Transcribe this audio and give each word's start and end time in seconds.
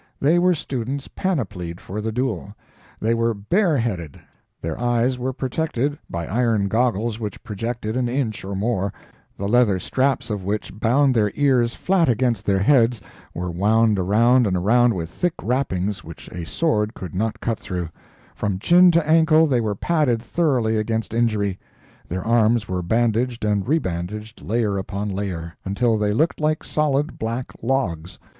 They 0.19 0.39
were 0.39 0.55
students 0.55 1.07
panoplied 1.07 1.79
for 1.79 2.01
the 2.01 2.11
duel. 2.11 2.55
They 2.99 3.13
were 3.13 3.35
bareheaded; 3.35 4.19
their 4.59 4.75
eyes 4.81 5.19
were 5.19 5.31
protected 5.31 5.95
by 6.09 6.25
iron 6.25 6.67
goggles 6.69 7.19
which 7.19 7.43
projected 7.43 7.95
an 7.95 8.09
inch 8.09 8.43
or 8.43 8.55
more, 8.55 8.91
the 9.37 9.47
leather 9.47 9.77
straps 9.77 10.31
of 10.31 10.43
which 10.43 10.73
bound 10.79 11.13
their 11.13 11.31
ears 11.35 11.75
flat 11.75 12.09
against 12.09 12.47
their 12.47 12.57
heads 12.57 12.99
were 13.35 13.51
wound 13.51 13.99
around 13.99 14.47
and 14.47 14.57
around 14.57 14.95
with 14.95 15.07
thick 15.07 15.35
wrappings 15.43 16.03
which 16.03 16.27
a 16.29 16.47
sword 16.47 16.95
could 16.95 17.13
not 17.13 17.39
cut 17.39 17.59
through; 17.59 17.89
from 18.33 18.57
chin 18.57 18.89
to 18.89 19.07
ankle 19.07 19.45
they 19.45 19.61
were 19.61 19.75
padded 19.75 20.19
thoroughly 20.19 20.77
against 20.77 21.13
injury; 21.13 21.59
their 22.07 22.25
arms 22.25 22.67
were 22.67 22.81
bandaged 22.81 23.45
and 23.45 23.67
rebandaged, 23.67 24.41
layer 24.41 24.79
upon 24.79 25.09
layer, 25.09 25.53
until 25.63 25.95
they 25.95 26.11
looked 26.11 26.41
like 26.41 26.63
solid 26.63 27.19
black 27.19 27.51
logs. 27.61 28.17